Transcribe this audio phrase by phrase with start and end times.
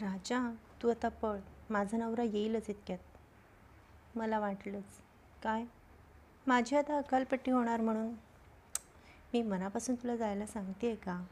[0.00, 1.38] राजा तू आता पळ.
[1.70, 2.98] माझा नवरा येईलच इतक्यात.
[4.14, 5.00] मला वाटलंच.
[5.42, 5.64] काय?
[6.46, 8.08] माझी आता अकालपट्टी होणार म्हणून.
[9.32, 11.24] मी मनापासून तुला जायला सांगते आहे का?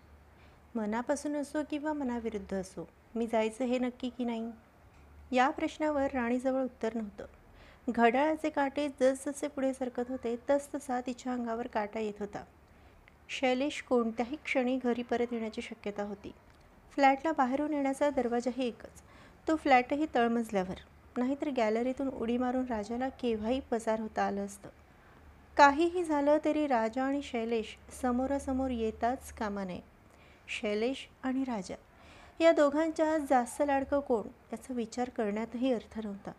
[0.74, 4.52] मनापासून असो किंवा मनाविरुद्ध असो मी जायचं हे नक्की की नाही?
[5.32, 7.26] या प्रश्नावर राणीजवळ उत्तर नव्हतं.
[7.88, 12.44] घड्याळाचे काटे जसजसे पुढे सरकत होते तसतसा तिच्या अंगावर काटा येत होता.
[13.28, 16.32] शैलेश कोणत्याही क्षणी घरी परत येण्याची शक्यता होती.
[16.94, 19.02] फ्लॅटला बाहेरून येण्याचा दरवाजाही एकच.
[19.48, 20.74] तो फ्लॅटही तळमजल्यावर.
[21.16, 24.68] नाहीतर गॅलरीतून उडी मारून राजाला केव्हाही पसार होता आलं असतं.
[25.56, 29.80] काहीही झालं तरी राजा आणि शैलेश समोरासमोर येताच कामा नये.
[30.48, 31.74] शैलेश आणि राजा.
[32.40, 36.32] या दोघांच्या जास्त लाडकं कोण याचा विचार करण्यातही अर्थ नव्हता.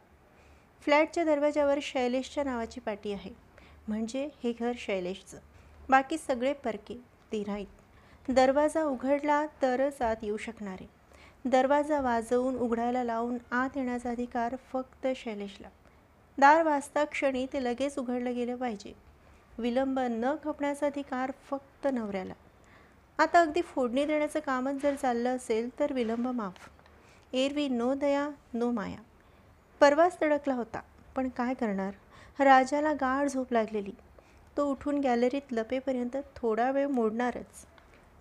[0.81, 3.31] फ्लॅटच्या दरवाजावर शैलेशच्या नावाची पाटी आहे.
[3.87, 5.39] म्हणजे हे घर शैलेशचं.
[5.89, 6.95] बाकी सगळे परके
[7.31, 7.43] ते
[8.29, 10.89] दरवाजा उघडला तरच आत येऊ शकणारे.
[11.45, 15.67] दरवाजा वाजवून उघडायला लावून आत येण्याचा अधिकार फक्त शैलेशला.
[16.37, 18.93] दार वाजता क्षणी ते लगेच उघडलं गेलं पाहिजे.
[19.57, 22.33] विलंब न खपण्याचा अधिकार फक्त नवऱ्याला.
[23.17, 26.69] आता अगदी फोडणी देण्याचं कामच जर चाललं असेल तर विलंब माफ.
[27.33, 28.97] एरवी नो दया नो माया.
[29.79, 30.79] परवाच तडकला होता.
[31.15, 31.93] पण काय करणार?
[32.43, 33.91] राजाला गाढ झोप लागलेली.
[34.57, 37.65] तो उठून गॅलरीत लपेपर्यंत थोडा वेळ मोडणारच.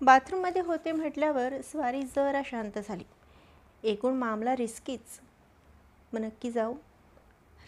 [0.03, 3.05] बाथरूममध्ये होते म्हटल्यावर स्वारी जरा शांत झाली.
[3.83, 5.21] एकूण मामला रिस्कीच.
[6.13, 6.75] मग नक्की जाऊ?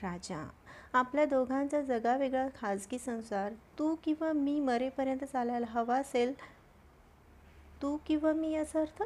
[0.02, 0.50] राजा
[0.92, 6.34] आपल्या दोघांचा जगावेगळा खाजगी संसार तू किंवा मी मरेपर्यंत चालायला हवा असेल?
[7.82, 9.02] तू किंवा मी याचा अर्थ?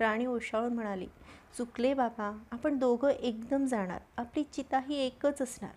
[0.00, 1.06] राणी ओशाळून म्हणाली
[1.58, 4.00] चुकले बाबा आपण दोघं एकदम जाणार.
[4.16, 5.72] आपली चिता ही एकच असणार.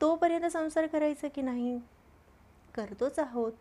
[0.00, 1.80] तोपर्यंत संसार करायचा की नाही?
[2.74, 3.52] करतोच आहोत.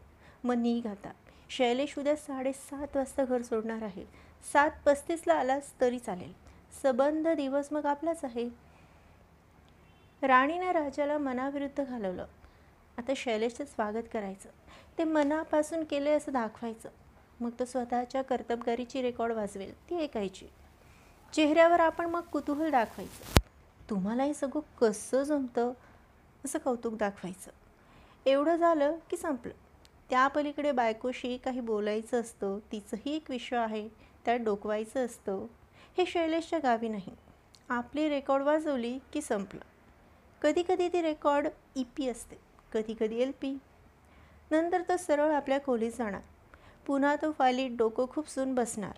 [0.44, 1.10] मग निघ आता.
[1.50, 4.06] शैलेश उद्या साडेसात वाजता घर सोडणार आहे.
[4.54, 6.34] सात पस्तीसला आलास तरी चालेल.
[6.84, 8.50] सबंध दिवस मग आपलाच आहे.
[10.22, 12.26] राणीनं राजाला मनाविरुद्ध घालवलं.
[12.98, 14.50] आता शैलेशचं स्वागत करायचं.
[14.98, 16.90] ते मनापासून केले असं दाखवायचं.
[17.40, 19.90] मग तो स्वतःच्या कर्तबगारीची रेकॉर्ड वाजवेल.
[19.90, 20.48] ती ऐकायची.
[21.34, 23.40] चेहऱ्यावर आपण मग कुतूहल दाखवायचं.
[23.90, 25.72] तुम्हाला हे सगळं कसं जमतं?
[26.46, 27.52] असं कौतुक दाखवायचं.
[28.26, 29.67] एवढं झालं की संपलं.
[30.10, 33.88] त्या पलीकडे बायकोशी काही बोलायचं असतं तिचंही एक विषय आहे
[34.26, 35.46] त्यात डोकवायचं असतं.
[35.98, 37.16] हे शैलेशच्या गावी नाही.
[37.70, 39.62] आपली रेकॉर्ड वाजवली की संपलं.
[40.42, 42.36] कधीकधी ती रेकॉर्ड ई पी असते
[42.74, 43.58] कधी कधी एल पी
[44.52, 46.22] नंतर तो सरळ आपल्या खोलीत जाणार.
[46.86, 48.98] पुन्हा तो फाईलीत डोकं खूपसून बसणार.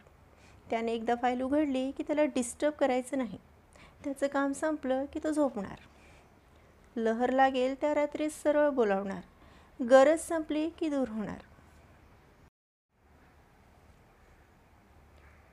[0.69, 3.38] त्याने एकदा फाईल उघडली की त्याला डिस्टर्ब करायचं नाही.
[4.03, 5.78] त्याचं काम संपलं की तो झोपणार.
[6.96, 9.22] लहर लागेल त्या रात्री सरळ बोलावणार.
[9.81, 11.44] गरज संपली की दूर होणार.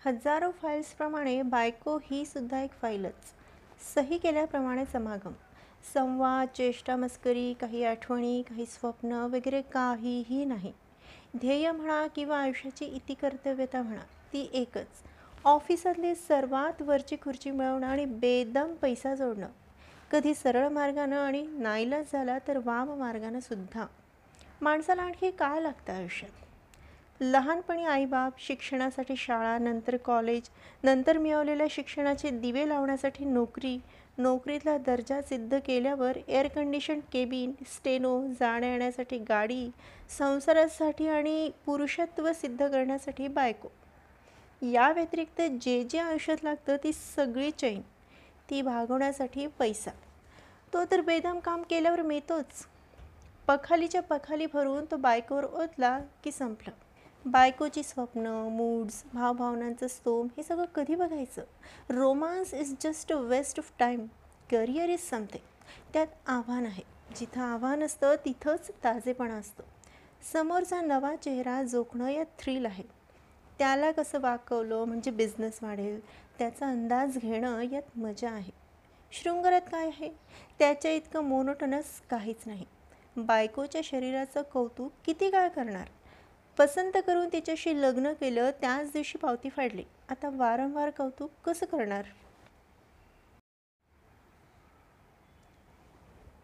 [0.07, 3.33] हजारो फाईल्सप्रमाणे बायको ही सुद्धा एक फाईलच
[3.95, 5.33] सही केल्याप्रमाणे समागम.
[5.95, 10.73] संवाद चेष्टा मस्करी काही आठवणी काही स्वप्न वगैरे काहीही नाही.
[11.37, 15.03] ध्येय म्हणा किंवा आयुष्याची इति कर्तव्यता म्हणा ती एकच.
[15.45, 19.49] ऑफिसातली सर्वात वरची खुर्ची मिळवणं आणि बेदम पैसा जोडणं.
[20.11, 23.87] कधी सरळ मार्गानं आणि नाईलाज झाला तर वाम मार्गानं सुद्धा.
[24.61, 26.31] माणसाला आणखी काय लागतं आयुष्यात?
[27.21, 30.49] लहानपणी आईबाप शिक्षणासाठी शाळा नंतर कॉलेज
[30.83, 33.79] नंतर मिळवलेल्या शिक्षणाचे दिवे लावण्यासाठी नोकरी
[34.19, 39.71] नोकरीतला दर्जा सिद्ध केल्यावर एअर कंडिशन केबिन स्टेनो जाण्या येण्यासाठी गाडी
[40.19, 43.69] संसारासाठी आणि पुरुषत्व सिद्ध करण्यासाठी बायको.
[44.63, 47.81] या व्यतिरिक्त जे जे आयुष्यात लागतं ती सगळी चैन
[48.51, 49.91] ती भागवण्यासाठी पैसा.
[50.73, 52.67] तो तर बेदम काम केल्यावर मिळतोच.
[53.47, 56.71] पखालीच्या पखाली भरून तो बायकोवर ओतला की संपलं.
[57.31, 61.45] बायकोची स्वप्न मूड्स भावभावनांचं स्तोम हे सगळं कधी बघायचं?
[61.91, 64.07] Romance is just a waste of time
[64.51, 65.45] career is something
[65.93, 66.83] त्यात आव्हान आहे.
[67.17, 69.63] जिथं आव्हान असतं तिथंच ताजेपणा असतं.
[70.33, 72.85] समोरचा नवा चेहरा जोखणं यात थ्रिल आहे.
[73.59, 76.01] त्याला कसं वाकवलं म्हणजे बिझनेस वाढेल
[76.39, 78.53] त्याचा अंदाज घेणं यात मजा आहे.
[79.13, 80.11] शृंगारात काय आहे?
[80.59, 82.65] त्याच्या इतकं मोनोटनस काहीच नाही.
[83.17, 85.89] बायकोच्या शरीराचं कौतुक किती काळ करणार?
[86.59, 89.85] पसंत करून तिच्याशी लग्न केलं त्याच दिवशी पावती फाडली.
[90.09, 92.05] आता वारंवार कौतुक कसं करणार?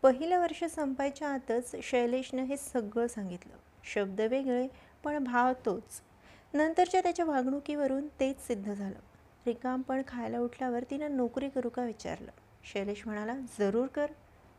[0.02, 3.52] पहिलं वर्ष संपायच्या आतच शैलेशनं हे सगळं सांगितलं.
[3.84, 4.68] शब्द वेगळे
[5.04, 6.00] पण भाव तोच.
[6.54, 8.98] नंतरच्या त्याच्या वागणुकीवरून तेच सिद्ध झालं.
[9.46, 12.30] रिकामपण खायला उठल्यावर तिनं नोकरी करू का विचारलं?
[12.64, 14.06] शैलेश म्हणाला जरूर कर.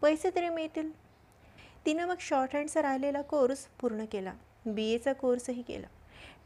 [0.02, 1.03] पैसे तरी मिळतील.
[1.86, 4.34] तिनं मग शॉर्ट हँडचा राहिलेला कोर्स पूर्ण केला.
[4.66, 5.88] बी एचा कोर्सही केला.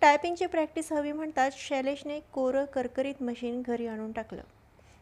[0.01, 4.41] टायपिंगची प्रॅक्टिस हवी म्हणतात शैलेशने कोरं करकरीत मशीन घरी आणून टाकलं.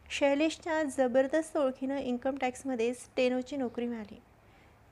[0.10, 4.22] शैलेशच्या जबरदस्त ओळखीनं इन्कम टॅक्समध्ये स्टेनोची नोकरी मिळाली.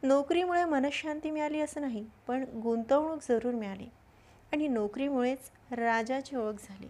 [0.04, 3.89] नोकरीमुळे मनशांती मिळाली असं नाही पण गुंतवणूक जरूर मिळाली.
[4.54, 5.39] आणि नोकरीमुळेच
[5.72, 6.88] राजाची ओळख झाली.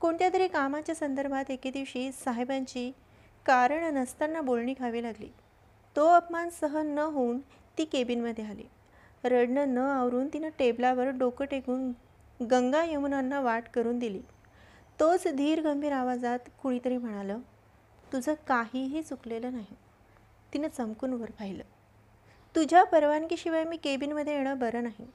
[0.00, 2.92] कोणत्या तरी कामाच्या संदर्भात एके दिवशी साहेबांची
[3.46, 5.28] कारण नसताना बोलणी खावी लागली.
[5.96, 7.40] तो अपमान सहन न होऊन
[7.78, 8.62] ती केबिनमध्ये आली.
[9.24, 11.92] रडणं न आवरून तिनं टेबलावर डोकं टेकून
[12.44, 14.20] गंगा यमुनांना वाट करून दिली.
[15.00, 17.38] तोच धीर गंभीर आवाजात कुणीतरी म्हणालं
[18.12, 19.76] तुझं काहीही चुकलेलं नाही.
[20.52, 21.62] तिनं चमकून वर पाहिलं.
[22.56, 25.06] तुझ्या परवानगीशिवाय मी केबिनमध्ये येणं बरं नाही.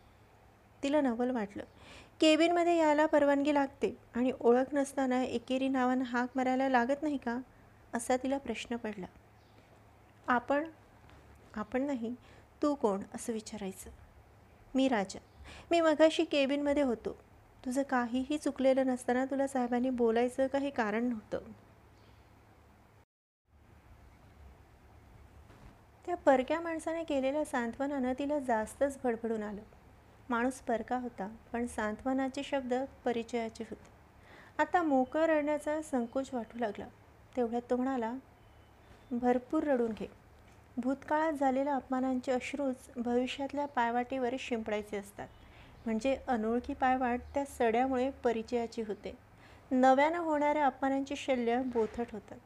[0.84, 1.64] तिला नवल वाटलं.
[2.22, 7.40] केबिनमध्ये यायला परवानगी लागते आणि ओळख नसताना एकेरी नावानं हाक मारायला लागत नाही का?
[7.94, 9.06] असा तिला प्रश्न पडला.
[10.30, 10.64] आपण
[11.56, 12.16] आपण नाही
[12.62, 13.90] तू कोण असं विचारायचं?
[14.76, 15.20] मी राजा.
[15.72, 17.18] मी मगाशी केबिनमध्ये होतो.
[17.66, 21.40] तुझं काहीही चुकलेलं नसताना तुला साहेबांनी बोलायचं काही कारण नव्हतं.
[26.06, 29.62] त्या परक्या माणसाने केलेल्या सांत्वनानं तिला जास्तच भडभडून आलं.
[30.30, 32.74] माणूस परका होता पण सांत्वनाचे शब्द
[33.06, 33.92] परिचयाचे होते.
[34.58, 36.88] आता मोकळं रडण्याचा संकोच वाटू लागला.
[37.38, 38.14] तेवढ्यात तो म्हणाला
[39.12, 40.08] भरपूर रडून घे.
[40.78, 45.28] भूतकाळात झालेल्या अपमानांचे अश्रूच भविष्यातल्या पायवाटीवर शिंपडायचे असतात.
[45.86, 49.18] म्हणजे अनोळखी पायवाट त्या सड्यामुळे परिचयाची होते.
[49.72, 52.38] नव्यानं होणाऱ्या अपमानांची शल्य बोथट होतात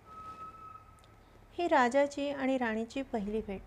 [1.58, 3.62] ही राजाची आणि राणीची पहिली भेट.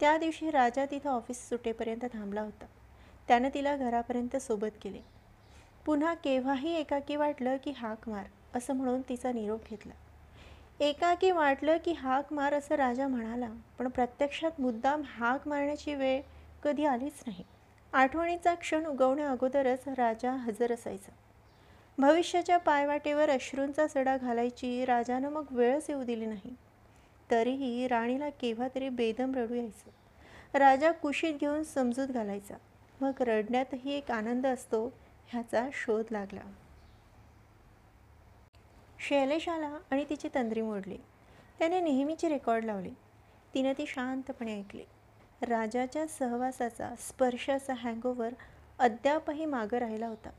[0.00, 2.66] त्या दिवशी राजा तिथं ऑफिस सुटेपर्यंत थांबला होता.
[3.28, 5.00] त्यानं तिला घरापर्यंत सोबत केले.
[5.86, 8.24] पुन्हा केव्हाही एकाकी वाटलं की हाक मार
[8.54, 9.92] असं म्हणून तिचा निरोप घेतला.
[10.84, 13.48] एकाकी वाटलं की हाक मार असं राजा म्हणाला
[13.78, 16.20] पण प्रत्यक्षात मुद्दाम हाक मारण्याची वेळ
[16.62, 17.44] कधी आलीच नाही.
[17.92, 21.12] आठवणीचा क्षण उगवण्या अगोदरच राजा हजर असायचा.
[21.98, 26.54] भविष्याच्या पायवाटेवर अश्रूंचा सडा घालायची राजानं मग वेळच येऊ दिली नाही.
[27.30, 30.58] तरीही राणीला केव्हा तरी बेदम रडू यायचं.
[30.58, 32.54] राजा कुशीत घेऊन समजूत घालायचा.
[33.00, 34.92] मग रडण्यातही एक आनंद असतो
[35.28, 36.40] ह्याचा शोध लागला.
[39.08, 40.96] शैलेश आला आणि तिची तंद्री मोडली.
[41.58, 42.90] त्याने नेहमीची रेकॉर्ड लावली.
[43.54, 44.84] तिनं ती शांतपणे ऐकली.
[45.42, 48.34] राजाच्या सहवासाचा स्पर्शाचा हँगओव्हर
[48.78, 50.30] अद्यापही मागं राहिला होता.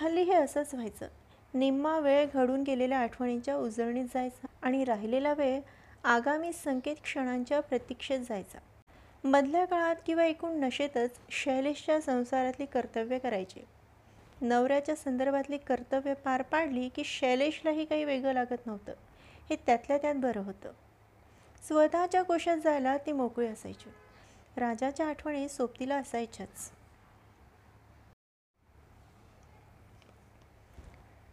[0.00, 1.06] हल्ली हे असंच व्हायचं.
[1.54, 5.60] निम्मा वेळ घडून गेलेल्या आठवणींच्या उजळणीत जायचा आणि राहिलेला वेळ
[6.04, 8.58] आगामी संकेत क्षणांच्या प्रतीक्षेत जायचा.
[9.24, 13.60] मधल्या काळात किंवा एकूण नशेतच शैलेशच्या संसारातली कर्तव्य करायची.
[14.40, 18.92] नवऱ्याच्या संदर्भातली कर्तव्य पार पाडली की शैलेशलाही काही वेगळं लागत नव्हतं.
[19.50, 20.72] हे त्यातल्या त्यात बरं होतं.
[21.66, 23.90] स्वतःच्या कोशात जायला ती मोकळी असायची.
[24.56, 26.72] राजाच्या आठवणी सोबतीला असायच्याच.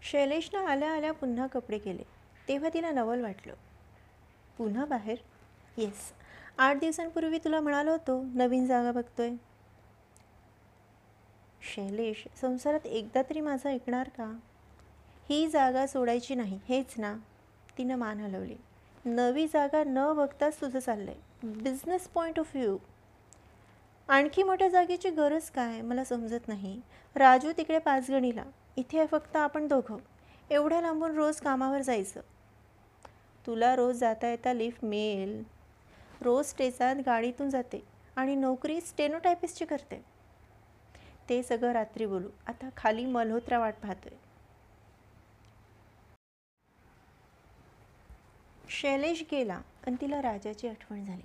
[0.01, 2.03] शैलेशनं आल्या आल्या पुन्हा कपडे केले.
[2.47, 3.53] तेव्हा तिला नवल वाटलं.
[4.57, 5.17] पुन्हा बाहेर?
[5.77, 6.13] येस.
[6.57, 9.31] आठ दिवसांपूर्वी तुला म्हणालो होतो नवीन जागा बघतोय.
[11.63, 14.39] शैलेश संसारात एकदा तरी माझं ऐकणार का?
[15.29, 17.17] ही जागा सोडायची नाही हेच ना?
[17.77, 18.55] तिनं मान हलवली.
[19.05, 21.15] नवी जागा न बघताच तुझं चाललंय.
[21.43, 22.77] बिझनेस पॉईंट ऑफ व्ह्यू
[24.07, 25.81] आणखी मोठ्या जागेची गरज काय?
[25.81, 26.81] मला समजत नाही.
[27.15, 28.43] राजू तिकडे पाचगणीला.
[28.77, 29.97] इथे फक्त आपण दोघं.
[30.49, 32.21] एवढ्या लांबून रोज कामावर जायचं.
[33.47, 35.43] तुला रोज जाता येता लिफ्ट मिळेल.
[36.21, 37.83] रोज स्टेजात गाडीतून जाते
[38.15, 40.12] आणि नोकरी स्टेनोटायपिस्टची करते.
[41.29, 42.27] ते सगळं रात्री बोलू.
[42.47, 44.17] आता खाली मल्होत्रा वाट पाहतोय.
[48.69, 51.21] शैलेश गेला आणि तिला राजाची आठवण झाली.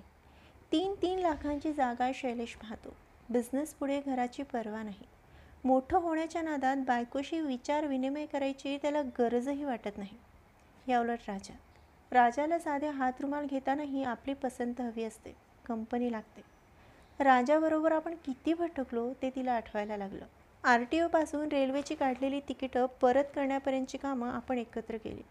[0.71, 2.95] तीन तीन लाखांची जागा शैलेश पाहतो.
[3.29, 5.07] बिझनेस पुढे घराची पर्वा नाही.
[5.63, 10.17] मोठं होण्याच्या नादात बायकोशी विचार विनिमय करायची त्याला गरजही वाटत नाही.
[10.87, 11.53] याउलट राजा.
[12.11, 15.35] राजाला साध्या हातरुमाल घेतानाही आपली पसंत हवी असते.
[15.65, 16.48] कंपनी लागते.
[17.19, 20.25] राजाबरोबर आपण किती भटकलो ते तिला आठवायला लागलं.
[20.63, 25.21] आर टी ओपासून रेल्वेची काढलेली तिकीटं परत करण्यापर्यंतची कामं आपण एकत्र केली.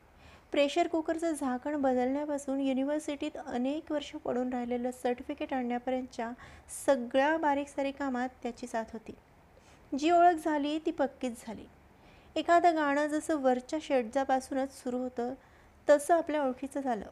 [0.52, 6.30] प्रेशर कुकरचं झाकण बदलण्यापासून युनिव्हर्सिटीत अनेक वर्ष पडून राहिलेलं सर्टिफिकेट आणण्यापर्यंतच्या
[6.87, 9.14] सगळ्या बारीक सारी कामात त्याची साथ होती.
[9.99, 11.66] जी ओळख झाली ती पक्कीच झाली.
[12.37, 15.35] एखादं गाणं जसं वरच्या शेडजापासूनच सुरू होतं
[15.90, 17.07] तसं आपल्या ओळखीचं झालं.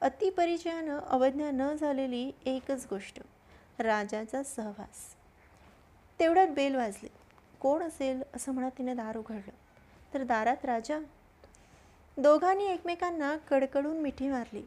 [0.00, 3.20] अतिपरिचयानं अवज्ञा न झालेली एकच गोष्ट.
[3.78, 5.14] राजाचा सहवास.
[6.20, 7.08] तेवढ्यात बेल वाजले.
[7.60, 8.22] कोण असेल?
[8.34, 9.50] असं म्हणत तिने दार उघडलं.
[10.14, 10.98] तर दारात राजा.
[12.16, 14.62] दोघांनी एकमेकांना कडकडून मिठी मारली.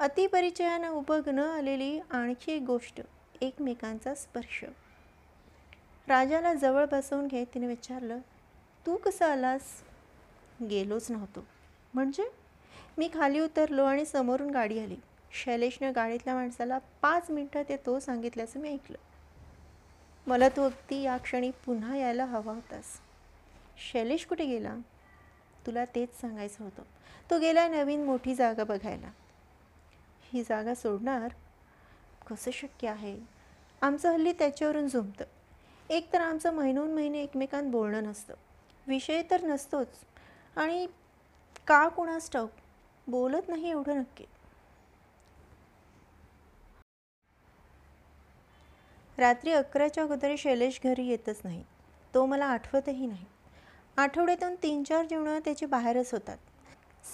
[0.00, 3.00] अतिपरिचयानं उभं न आलेली आणखी एक गोष्ट
[3.40, 4.64] एकमेकांचा स्पर्श.
[6.08, 8.18] राजाला जवळ बसवून घेत तिने विचारलं
[8.86, 9.62] तू कसं आलास?
[10.70, 11.46] गेलोच नव्हतो.
[11.94, 12.32] म्हणजे?
[12.98, 14.96] मी खाली उतरलो आणि समोरून गाडी आली.
[15.32, 18.96] शैलेशनं गाडीतल्या माणसाला पाच मिनटात येतो सांगितल्याचं मी ऐकलं.
[20.26, 22.84] मला तू अगदी या क्षणी पुन्हा यायला हवा होतास
[23.92, 24.76] शैलेश कुठे गेला?
[25.66, 26.82] तुला तेच सांगायचं होतं.
[27.30, 29.10] तो गेला नवीन मोठी जागा बघायला.
[30.32, 31.28] ही जागा सोडणार
[32.26, 33.20] कसं शक्य आहे?
[33.80, 35.24] आमचं हल्ली त्याच्यावरून झुमतं
[35.90, 38.34] एक तर आमचं महिनोन महिने एकमेकांत बोलणं नसतं.
[38.86, 39.88] विषय तर नसतोच.
[40.56, 40.86] आणि
[41.66, 42.50] का कुणास ठाऊक?
[43.06, 44.24] बोलत नाही एवढं नक्की.
[49.18, 51.64] रात्री अकराच्या अगोदर शैलेश घरी येतच नाही.
[52.14, 53.24] तो मला आठवतही नाही.
[53.96, 56.36] आठवड्यातून तीन चार जेवणं त्याची बाहेरच होतात.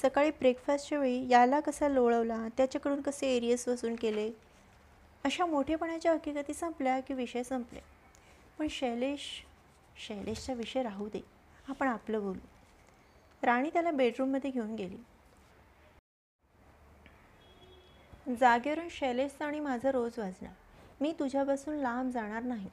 [0.02, 4.30] सकाळी ब्रेकफास्टच्या वेळी याला कसा लोळवला त्याच्याकडून कसे एरियस वसूल केले?
[5.24, 7.80] अशा मोठेपणाच्या हकीकती संपल्या की विषय संपले.
[8.58, 9.44] पण शैलेश
[10.08, 11.20] शैलेशचा विषय राहू दे.
[11.68, 12.40] आपण आपलं बोलू.
[13.42, 14.96] राणी त्याला बेडरूममध्ये घेऊन गेली.
[18.34, 20.52] जागेवरून शैलेशचा आणि माझा रोज वाजणार.
[21.00, 22.68] मी तुझ्यापासून लांब जाणार नाही.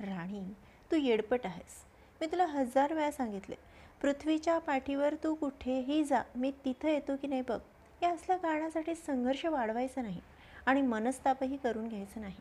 [0.00, 0.54] राणी
[0.90, 1.84] तू येडपट आहेस.
[2.20, 3.54] मी तुला हजार वेळा सांगितले.
[4.00, 6.22] पृथ्वीच्या पाठीवर तू कुठेही जा.
[6.36, 7.58] मी तिथं येतो की नाही बघ.
[8.02, 10.20] या असल्या कारणासाठी संघर्ष वाढवायचा नाही
[10.66, 12.36] आणि मनस्तापही करून घ्यायचं नाही.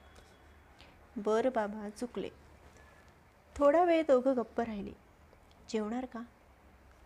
[1.17, 2.29] बरं बाबा चुकले.
[3.55, 4.93] थोडा वेळ दोघं गप्प राहिली.
[5.69, 6.19] जेवणार का?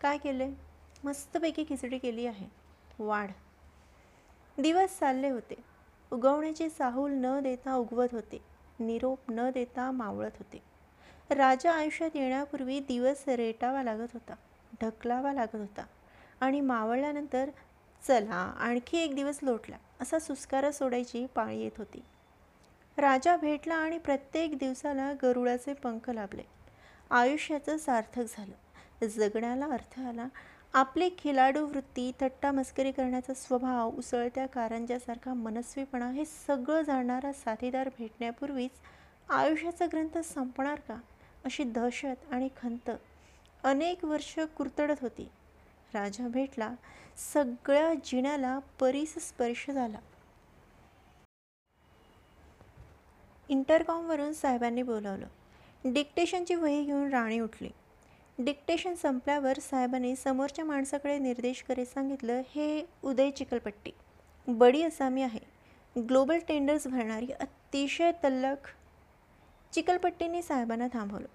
[0.00, 0.50] काय केलं
[1.04, 2.46] मस्तपैकी खिचडी केली आहे.
[2.98, 3.30] वाढ.
[4.58, 5.73] दिवस चालले होते.
[6.14, 8.38] उगवण्याची साहूल न देता उगवत होते.
[8.80, 10.62] निरोप न देता मावळत होते.
[11.34, 14.34] राजा आयुष्यात येण्यापूर्वी दिवस रेटावा लागत होता
[14.82, 15.86] ढकलावा लागत होता
[16.40, 17.50] आणि मावळल्यानंतर
[18.08, 22.02] चला आणखी एक दिवस लोटला असा सुस्कारा सोडायची पाळी येत होती.
[22.98, 26.42] राजा भेटला आणि प्रत्येक दिवसाला गरुडाचे पंख लाभले.
[27.10, 29.06] आयुष्याचं सार्थक झालं.
[29.06, 30.26] जगण्याला अर्थ आला
[30.74, 38.70] आपले खिलाडू वृत्ती थट्टा मस्करी करण्याचा स्वभाव उसळत्या कारंजासारखा मनस्वीपणा हे सगळं जाणणारा साथीदार भेटण्यापूर्वीच
[39.30, 40.94] आयुष्याचा ग्रंथ संपणार का?
[41.44, 42.90] अशी दहशत आणि खंत
[43.64, 45.28] अनेक वर्ष कुरतडत होती.
[45.94, 46.74] राजा भेटला
[47.32, 49.98] सगळ्या जिण्याला परीस स्पर्श झाला.
[53.48, 55.26] इंटरकॉमवरून साहेबांनी बोलावलं.
[55.84, 57.70] डिक्टेशनची वही घेऊन राणी उठली.
[58.38, 63.90] डिक्टेशन संपल्यावर साहेबांनी समोरच्या माणसाकडे निर्देश करीत सांगितलं हे उदय चिकलपट्टी
[64.48, 65.38] बडी असामी आहे.
[66.08, 68.70] ग्लोबल टेंडर्स भरणारी अतिशय तल्लख
[69.72, 71.26] चिकलपट्टीने साहेबांना थांबवलं.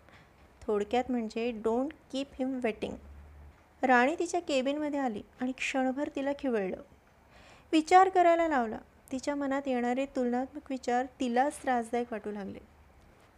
[0.62, 2.94] थोडक्यात म्हणजे don't keep him waiting.
[3.84, 6.82] Rani तिच्या केबिनमध्ये आली आणि क्षणभर तिला खिवळलं.
[7.72, 8.78] विचार करायला लावला.
[9.12, 12.60] तिच्या मनात येणारे तुलनात्मक विचार तिलाच त्रासदायक वाटू लागले.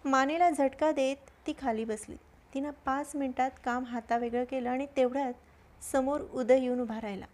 [0.06, 2.16] मानेला झटका देत ती खाली बसली.
[2.54, 5.34] तिनं पाच मिनटात काम हातावेगळं केलं आणि तेवढ्यात
[5.84, 7.26] समोर उदय येऊन उभा राहिला.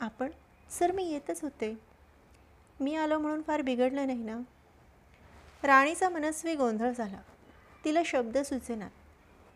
[0.00, 0.30] आपण?
[0.70, 1.78] सर मी येतच होते.
[2.80, 4.40] मी आलो म्हणून फार बिघडलं नाही ना?
[5.62, 7.20] राणीचा मनस्वी गोंधळ झाला.
[7.84, 8.88] तिला शब्द सुचेना.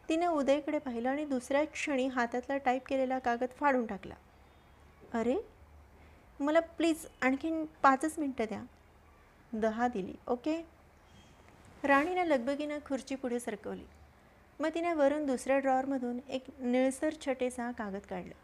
[0.09, 4.15] तिने उदयकडे पाहिलं आणि दुसऱ्या क्षणी हातातला टाईप केलेला कागद फाडून टाकला.
[5.15, 5.37] अरे
[6.41, 8.63] मला प्लीज आणखीन पाचच मिनटं द्या.
[9.53, 10.15] दहा दिली.
[10.29, 10.67] ओके.
[11.85, 13.85] राणीनं लगबगीनं खुर्ची पुढे सरकवली.
[14.61, 18.35] मग तिने वरून दुसऱ्या ड्रॉवरमधून एक निळसर छटेचा कागद काढला.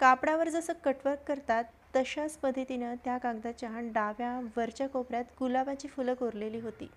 [0.00, 1.64] कापडावर जसं कटवर्क करतात
[1.96, 6.88] तशाच पद्धतीनं त्या कागदाच्या डाव्या वरच्या कोपऱ्यात गुलाबाची फुलं कोरलेली होती.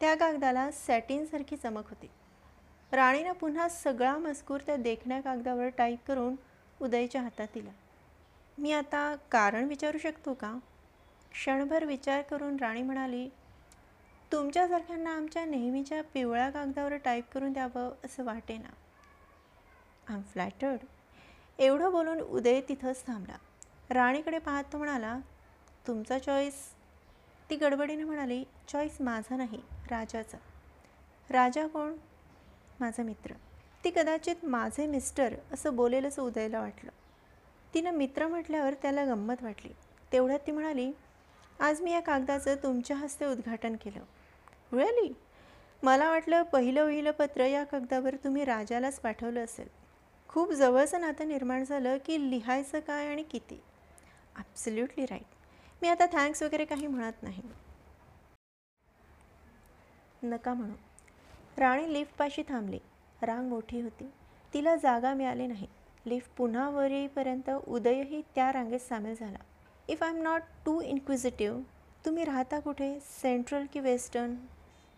[0.00, 2.10] त्या कागदाला सॅटिनसारखी चमक होती.
[2.92, 6.36] राणीनं पुन्हा सगळा मजकूर त्या देखण्या कागदावर टाईप करून
[6.82, 7.70] उदयच्या हातात दिला.
[8.58, 10.58] मी आता कारण विचारू शकतो का?
[11.32, 13.28] क्षणभर विचार करून राणी म्हणाली
[14.32, 18.68] तुमच्यासारख्यांना आमच्या नेहमीच्या पिवळ्या कागदावर टाईप करून द्यावं असं वाटे ना?
[20.14, 20.78] आय फ्लॅटर्ड
[21.58, 23.36] एवढं बोलून उदय तिथंच थांबला.
[23.90, 25.18] राणीकडे पाहत तो म्हणाला
[25.86, 26.54] तुमचा चॉईस
[27.50, 29.60] ती गडबडीने म्हणाली चॉईस माझा नाही
[29.90, 30.38] राजाचा.
[31.30, 31.94] राजा कोण?
[32.80, 33.32] माझा मित्र.
[33.84, 36.90] ती कदाचित माझे मिस्टर असं बोलेलच उदयला वाटलं.
[37.74, 39.72] तिनं मित्र म्हटल्यावर त्याला गंमत वाटली.
[40.12, 40.92] तेवढ्यात ती म्हणाली
[41.60, 44.00] आज मी या कागदाचं तुमच्या हस्ते उद्घाटन केलं.
[44.72, 45.12] रिअली
[45.82, 49.68] मला वाटलं पहिलं वहिलं पत्र या कागदावर तुम्ही राजालाच पाठवलं असेल.
[50.28, 53.60] खूप जवळचं नातं निर्माण झालं की लिहायचं काय आणि किती.
[54.36, 55.34] ॲब्सल्युटली राईट
[55.82, 57.42] मी आता थँक्स वगैरे काही म्हणत नाही.
[60.22, 60.74] नका म्हणू.
[61.58, 62.78] राणी लिफ्टपाशी थांबली.
[63.22, 64.10] रांग मोठी होती.
[64.54, 65.66] तिला जागा मिळाली नाही.
[66.06, 69.38] लिफ्ट पुन्हा वर येईपर्यंत उदयही त्या रांगेत सामील झाला.
[69.88, 71.60] If I am not too inquisitive
[72.04, 72.98] तुम्ही राहता कुठे?
[73.22, 74.34] सेंट्रल की वेस्टर्न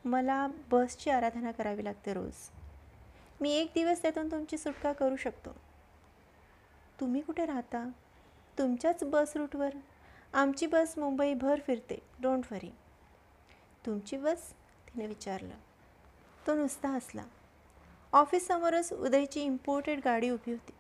[0.05, 2.35] मला बसची आराधना करावी लागते रोज.
[3.41, 5.51] मी एक दिवस त्यातून तुमची सुटका करू शकतो.
[7.01, 7.89] तुम्ही कुठे राहता?
[8.59, 9.75] तुमच्याच बस रूटवर
[10.33, 11.99] आमची बस मुंबईभर फिरते.
[12.23, 12.73] डोंट वरी
[13.87, 15.55] तुमची बस तिने विचारलं.
[16.47, 17.25] तो नुसता हसला.
[18.13, 20.73] ऑफिससमोरच उदयची इम्पोर्टेड गाडी उभी होती.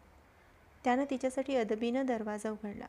[0.84, 2.86] त्यानं तिच्यासाठी अदबीनं दरवाजा उघडला.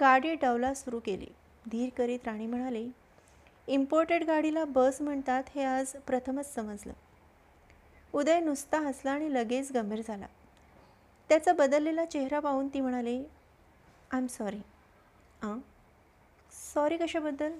[0.00, 1.26] गाडी डवला सुरू केली.
[1.70, 2.90] धीर करीत राणी म्हणाली
[3.68, 6.92] इम्पोर्टेड गाडीला बस म्हणतात हे आज प्रथमच समजलं.
[8.14, 10.26] उदय नुसता हसला आणि लगेच गंभीर झाला.
[11.30, 13.16] त्याचा बदललेला चेहरा पाहून ती म्हणाली
[14.12, 14.60] आय एम सॉरी
[15.42, 15.58] हां
[16.52, 17.52] सॉरी कशाबद्दल?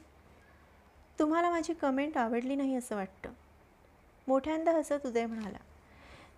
[1.18, 3.32] तुम्हाला माझी कमेंट आवडली नाही असं वाटतं.
[4.26, 5.58] मोठ्यांदा हसत उदय म्हणाला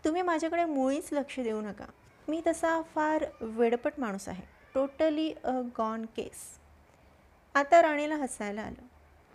[0.05, 1.87] तुम्ही माझ्याकडे मुळीच लक्ष देऊ नका.
[2.29, 4.43] मी तसा फार वेडपट माणूस आहे.
[4.75, 6.47] टोटली अ गॉन केस
[7.55, 8.83] आता राणीला हसायला आलं.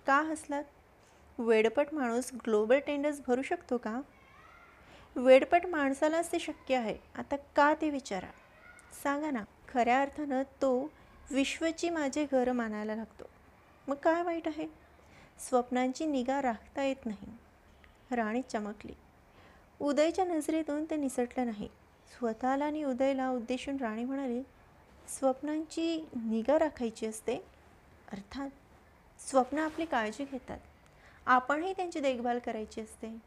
[0.10, 0.64] का हसलात?
[1.40, 4.02] वेडपट माणूस ग्लोबल टेंडर्स भरू शकतो का?
[5.16, 6.98] वेडपट माणसालाच ते शक्य आहे.
[7.16, 8.28] आता का ते विचारा.
[9.04, 10.92] सांगा ना खऱ्या अर्थानं तो
[11.32, 13.24] विश्वची माझे घर मानायला लागतो.
[13.88, 14.68] मग काय वाईट आहे?
[15.40, 17.28] स्वप्नांची निगा राखता येत नाही.
[18.12, 18.94] राणी चमकली.
[19.80, 21.68] उदयच्या नजरेतून ते निसटलं नाही.
[22.20, 24.42] स्वतःला आणि उदयला उद्देशून राणी म्हणाली
[25.08, 27.36] स्वप्नांची निगा राखायची असते?
[28.12, 28.50] अर्थात
[29.20, 30.60] स्वप्न आपली काळजी घेतात.
[31.26, 33.18] आपणही त्यांची देखभाल करायची असते.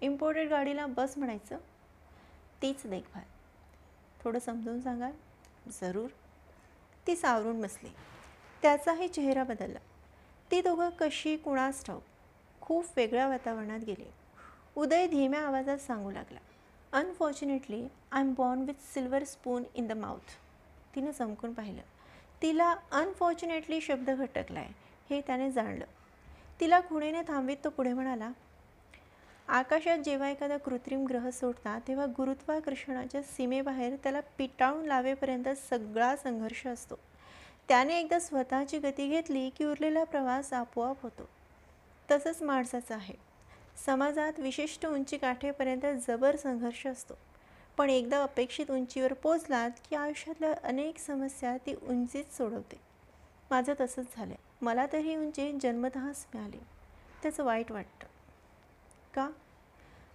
[0.00, 1.58] इम्पोर्टेड गाडीला बस म्हणायचं?
[2.62, 3.24] तीच देखभाल.
[4.24, 5.12] थोडं समजून सांगाल?
[5.68, 6.08] जरूर.
[7.06, 7.88] ती सावरून बसली.
[8.62, 9.78] त्याचाही चेहरा बदलला.
[10.50, 12.02] ती दोघं कशी कुणास ठाऊक
[12.60, 14.10] खूप वेगळ्या वातावरणात गेली.
[14.76, 16.38] उदय धीम्या आवाजात सांगू लागला.
[16.92, 20.30] Unfortunately I am born with silver spoon in the mouth
[20.94, 21.82] तिनं चमकून पाहिलं.
[22.42, 25.84] तिला अनफॉर्च्युनेटली शब्द घटकला आहे हे त्याने जाणलं.
[26.60, 28.30] तिला खुणेने थांबवीत तो पुढे म्हणाला
[29.48, 36.94] आकाशात जेव्हा एखादा कृत्रिम ग्रह सोडता तेव्हा गुरुत्वाकर्षणाच्या सीमेबाहेर त्याला पिटाळून लावेपर्यंत सगळा संघर्ष असतो.
[37.68, 41.28] त्याने एकदा स्वतःची गती घेतली की उरलेला प्रवास आपोआप होतो.
[42.10, 43.14] तसंच माणसाचं आहे.
[43.86, 47.14] समाजात विशिष्ट उंची गाठेपर्यंत जबर संघर्ष असतो.
[47.76, 52.87] पण एकदा अपेक्षित उंचीवर पोचलात की आयुष्यातल्या अनेक समस्या ती उंचीच सोडवते.
[53.50, 56.58] माझं तसंच झालं मला तर ही उंची जन्मतःच मिळाली.
[57.22, 58.06] त्याचं वाईट वाटतं.
[59.14, 59.30] का?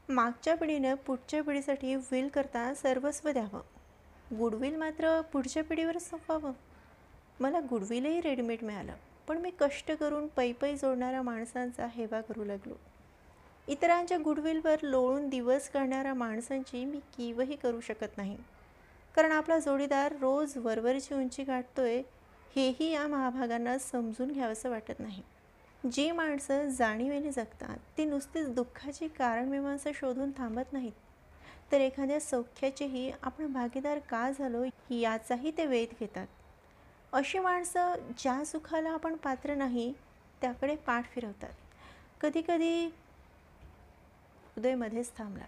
[0.10, 3.62] मागच्या पिढीनं पुढच्या पिढीसाठी विल करता सर्वस्व द्यावं.
[4.38, 6.52] गुडविल मात्र पुढच्या पिढीवर सोपावं
[7.40, 8.94] मला गुडविलही रेडीमेड मिळालं.
[9.28, 12.74] पण मी कष्ट करून पैपै जोडणाऱ्या माणसांचा हेवा करू लागलो.
[13.68, 18.38] इतरांच्या गुडविलवर लोळून दिवस काढणाऱ्या माणसांची मी किवही करू शकत नाही.
[19.16, 22.02] कारण आपला जोडीदार रोज वरवरची उंची गाठतोय
[22.56, 25.24] हेही या महाभागांना समजून घ्यावंसं वाटत नाही.
[25.92, 30.92] जी माणसं जाणीवेने जगतात ती नुसतीच दुःखाची कारणमीमांसा शोधून थांबत नाहीत.
[31.72, 36.28] तर एखाद्या सौख्याचेही आपण भागीदार का झालो याचाही ते वेध घेतात.
[37.14, 39.94] अशी माणसं ज्या सुखाला आपण पात्र नाही
[40.42, 41.54] त्याकडे पाठ फिरवतात.
[42.22, 42.86] कधीकधी
[44.58, 45.46] उदयमध्येच थांबला.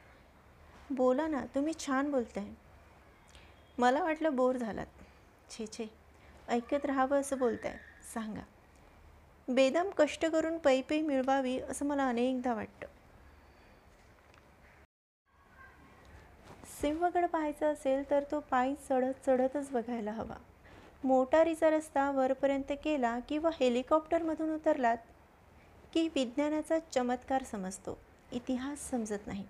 [0.89, 2.47] बोला ना तुम्ही छान बोलताय.
[3.77, 4.87] मला वाटलं बोर झालात.
[5.49, 6.04] छे छे.
[6.49, 7.77] ऐकत राहावं असं बोलताय.
[8.13, 8.41] सांगा.
[9.47, 12.87] बेदम कष्ट करून पै पै मिळवावी असं मला अनेकदा वाटतं.
[16.81, 20.35] सिंहगड पाहायचा असेल तर तो पायी चढत चढतच बघायला हवा.
[21.03, 24.97] मोटारीचा रस्ता वरपर्यंत केला किंवा हेलिकॉप्टरमधून उतरलात
[25.93, 27.97] की विज्ञानाचा चमत्कार समजतो.
[28.31, 29.47] इतिहास समजत नाही.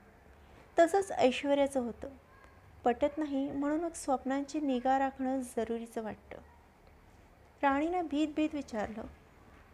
[0.79, 2.09] तसंच ऐश्वर्याचं होतं.
[2.83, 6.37] पटत नाही म्हणून मग स्वप्नांची निगा राखणं जरुरीचं वाटतं.
[7.65, 9.01] राणीनं भीत भीत विचारलं.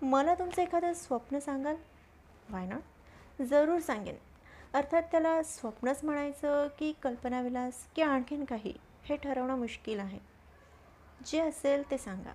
[0.01, 1.75] मला तुमचं एखादं स्वप्न सांगाल?
[2.49, 4.15] वाय नॉट जरूर सांगेन.
[4.73, 8.73] अर्थात त्याला स्वप्नच म्हणायचं की कल्पनाविलास की आणखीन काही
[9.03, 10.19] हे ठरवणं मुश्किल आहे.
[11.25, 12.31] जे असेल ते सांगा.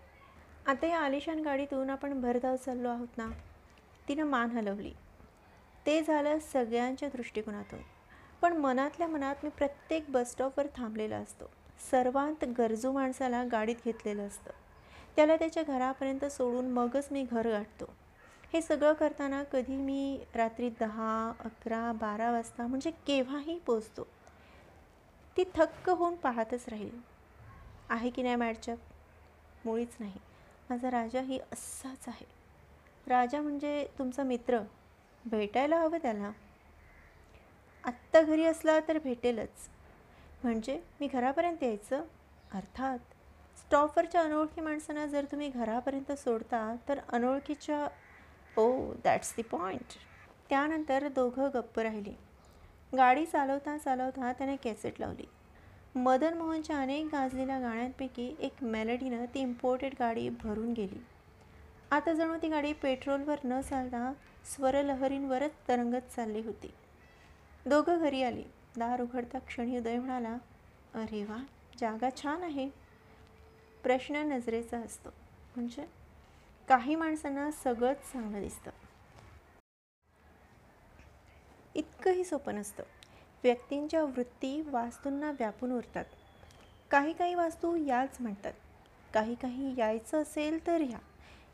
[0.67, 3.31] आता या आलिशान गाडीतून आपण भरधाव चाललो आहोत ना?
[4.09, 4.93] तिनं मान हलवली.
[5.87, 7.81] ते झालं सगळ्यांच्या दृष्टिकोनातून.
[8.41, 11.45] पण मनातल्या मनात मी प्रत्येक बसस्टॉपवर थांबलेला असतो.
[11.91, 14.51] सर्वांत गरजू माणसाला गाडीत घेतलेलं असतं.
[15.17, 17.85] त्याला त्याच्या घरापर्यंत सोडून मगच मी घर गाठतो.
[18.53, 24.07] हे सगळं करताना कधी मी रात्री दहा अकरा बारा वाजता म्हणजे केव्हाही पोचतो
[25.37, 27.01] ती थक्क होऊन पाहतच राहील.
[27.91, 28.77] आहे की नाही मॅडचप?
[29.65, 30.19] मुळीच नाही.
[30.71, 32.25] माझा राजा ही असाच आहे.
[33.07, 34.59] राजा म्हणजे तुमचा मित्र.
[35.25, 36.31] भेटायला हवं त्याला.
[37.85, 39.69] आत्ता घरी असला तर भेटेलच.
[40.43, 42.05] म्हणजे मी घरापर्यंत यायचं?
[42.53, 42.99] अर्थात
[43.67, 47.87] स्टॉफरच्या अनोळखी माणसांना जर तुम्ही घरापर्यंत सोडता तर अनोळखीच्या
[48.57, 49.97] ओ दॅट्स दी पॉईंट
[50.51, 52.13] त्यानंतर दोघं गप्प राहिली.
[52.97, 55.25] गाडी चालवता चालवता त्याने कॅसेट लावली.
[55.95, 61.03] मदन मोहनच्या अनेक गाजलेल्या गाण्यांपैकी एक मेलडीनं ती इम्पोर्टेड गाडी भरून गेली.
[61.91, 64.13] आता जणू ती गाडी पेट्रोलवर न चालता
[64.55, 66.73] स्वरलहरींवरच तरंगत चालली होती.
[67.67, 68.45] दोघं घरी आली.
[68.77, 70.37] दार उघडता क्षणी उदय म्हणाला
[70.95, 71.45] अरे वा
[71.81, 72.69] जागा छान आहे.
[73.87, 75.09] प्रश्न नजरेचा असतो.
[75.57, 75.87] म्हणजे
[76.69, 78.71] काही माणसांना सगळंच चांगलं दिसतं.
[81.75, 82.83] इतकंही सोपं नसतं.
[83.43, 86.05] व्यक्तींच्या वृत्ती वास्तूंना व्यापून उरतात.
[86.91, 88.53] काही काही वास्तू याच म्हणतात.
[89.15, 90.99] काही काही यायचं असेल तर या.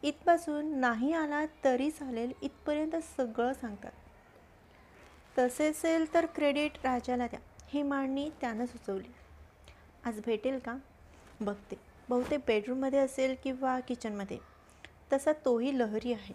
[0.02, 3.92] इथपासून नाही आला तरी चालेल इथपर्यंत सगळं सांगतात.
[5.38, 7.40] तसे असेल तर क्रेडिट राजाला द्या.
[7.68, 9.12] ही मांडणी त्यानं सुचवली
[10.04, 10.76] आज भेटेल का?
[11.40, 11.91] बघते.
[12.08, 14.38] बहुतेक बेडरूममध्ये असेल किंवा किचनमध्ये
[15.12, 16.34] तसा तोही लहरी आहे.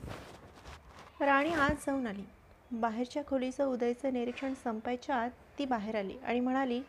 [1.25, 2.23] राणी आज जाऊन आली.
[2.71, 6.81] बाहेरच्या खोलीचं उदयचं निरीक्षण संपायच्या आत ती बाहेर आली आणि म्हणाली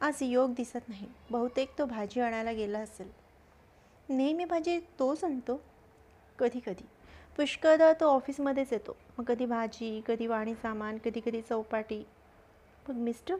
[0.00, 1.06] आज योग दिसत नाही.
[1.30, 3.10] बहुतेक तो भाजी आणायला गेला असेल.
[4.08, 5.60] नेहमी भाजी तोच आणतो?
[6.38, 6.86] कधी कधी.
[7.36, 8.96] पुष्कळदा तो ऑफिसमध्येच येतो.
[9.18, 12.04] मग कधी भाजी कधी वाणी सामान कधी कधी चौपाटी.
[12.88, 13.36] मग मिस्टर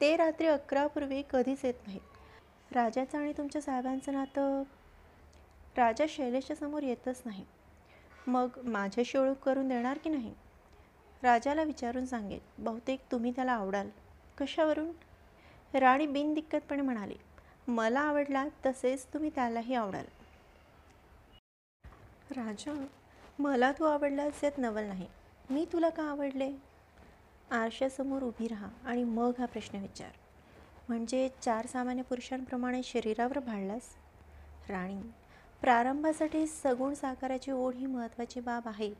[0.00, 2.15] ते रात्री अकरापूर्वी कधीच येत नाहीत.
[2.70, 4.62] राजाचं आणि तुमच्या साहेबांचं नातं
[5.76, 7.44] राजा शैलेशच्या समोर येतच नाही.
[8.26, 10.32] मग माझ्याशी ओळख करून देणार की नाही?
[11.22, 13.88] राजाला विचारून सांगेल बहुतेक तुम्ही त्याला आवडाल.
[14.38, 14.90] कशावरून?
[15.74, 17.14] राणी बिनदिक्कतपणे म्हणाली
[17.68, 20.04] मला आवडला तसेच तुम्ही त्यालाही आवडाल.
[22.30, 22.72] राजा
[23.38, 25.06] मला तू आवडलास यात नवल नाही.
[25.50, 26.50] मी तुला का आवडले?
[27.52, 30.10] आरशासमोर उभी राहा आणि मग हा प्रश्न विचार.
[30.88, 33.82] म्हणजे चार सामान्य पुरुषांप्रमाणे शरीरावर भाळलास
[34.68, 35.00] राणी
[35.60, 38.92] प्रारंभासाठी सगुण साकाराची ओढ ही महत्त्वाची बाब आहे.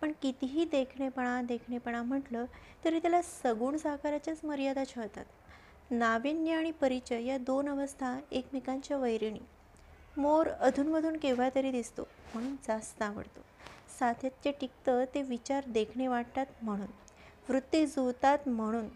[0.00, 2.44] पण कितीही देखणेपणा देखणेपणा म्हटलं
[2.84, 5.24] तरी त्याला सगुण साकाराच्याच मर्यादा छळतात.
[5.90, 9.40] नाविन्य आणि परिचय या दोन अवस्था एकमेकांच्या वैरिणी.
[10.16, 12.02] मोर अधूनमधून केव्हा तरी दिसतो
[12.34, 13.40] म्हणून जास्त आवडतो.
[13.98, 16.86] सातत्य टिकतं ते विचार देखणे वाटतात म्हणून.
[17.48, 18.88] वृत्ती जुळतात म्हणून.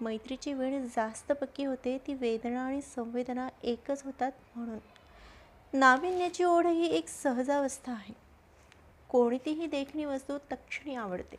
[0.00, 4.78] मैत्रीची वेळ जास्त पक्की होते ती वेदना आणि संवेदना एकच होतात म्हणून.
[5.72, 8.14] नाविन्याची ओढ ही एक सहजावस्था आहे.
[9.08, 11.36] कोणतीही देखणी वस्तू तक्षणी आवडते.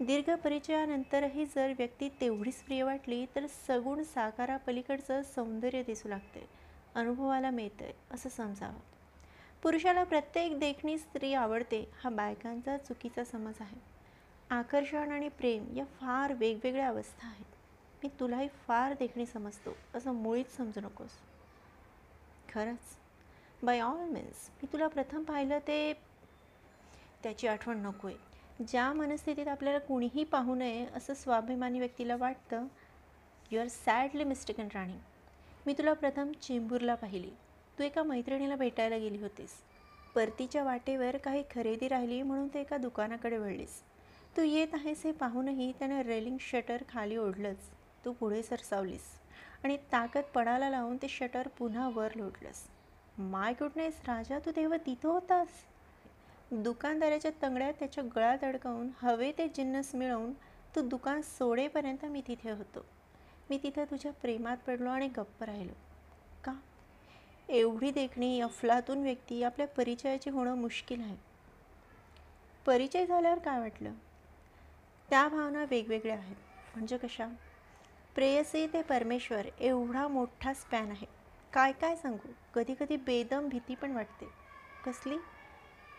[0.00, 6.48] दीर्घ परिचयानंतरही जर व्यक्ती तेवढीच प्रिय वाटली तर सगुण साकारापलीकडचं सौंदर्य दिसू लागते.
[6.94, 8.80] अनुभवाला मिळतंय असं समजावं.
[9.62, 13.80] पुरुषाला प्रत्येक देखणी स्त्री आवडते हा बायकांचा चुकीचा समज आहे.
[14.50, 17.53] आकर्षण आणि प्रेम या फार वेगवेगळ्या अवस्था आहेत.
[18.04, 21.10] मी तुलाही फार देखणी समजतो असं मुळीच समजू नकोस.
[22.48, 22.96] खरंच?
[23.62, 25.92] बाय ऑल मीन्स मी तुला प्रथम पाहिलं ते
[27.22, 32.66] त्याची आठवण नको आहे ज्या मनस्थितीत आपल्याला कुणीही पाहू नये असं स्वाभिमानी व्यक्तीला वाटतं
[33.50, 34.98] you are sadly mistaken Rani.
[35.66, 37.30] मी तुला प्रथम चेंबूरला पाहिली.
[37.78, 39.50] तू एका मैत्रिणीला भेटायला गेली होतीस.
[40.14, 43.82] परतीच्या वाटेवर काही खरेदी राहिली म्हणून ते एका दुकानाकडे वळलीस.
[44.36, 47.70] तू येत आहेस हे पाहूनही त्याने रेलिंग शटर खाली ओढलंच.
[48.04, 49.04] तू पुढे सरसावलीस.
[49.64, 52.68] आणि ताकद पडाला लावून ते शटर पुन्हा वर लोटलंस.
[53.18, 55.48] माय गुडनेस राजा तू तेव्हा तिथं होतास?
[56.52, 60.32] दुकानदाराच्या तंगड्यात त्याच्या गळ्यात अडकवून हवे ते जिन्नस मिळवून
[60.76, 62.84] तू दुकान सोडेपर्यंत मी तिथे होतो.
[63.50, 65.72] मी तिथं तुझ्या प्रेमात पडलो आणि गप्प राहिलो.
[66.44, 66.52] का?
[67.48, 71.16] एवढी देखणी अफलातून व्यक्ती आपल्या परिचयाची होणं मुश्किल आहे.
[72.66, 73.92] परिचय झाल्यावर काय वाटलं?
[75.10, 76.36] त्या भावना वेगवेगळ्या आहेत.
[76.74, 77.28] म्हणजे कशा?
[78.14, 81.06] प्रेयसी ते परमेश्वर एवढा मोठा स्पॅन आहे.
[81.52, 82.32] काय काय सांगू?
[82.54, 84.28] कधी कधी बेदम भीती पण वाटते.
[84.86, 85.16] कसली?